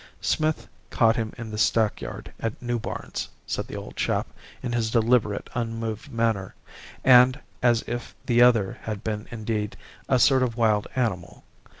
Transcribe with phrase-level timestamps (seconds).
[0.19, 4.25] "'Smith caught him in the stackyard at New Barns,' said the old chap
[4.63, 6.55] in his deliberate, unmoved manner,
[7.03, 9.77] and as if the other had been indeed
[10.09, 11.43] a sort of wild animal.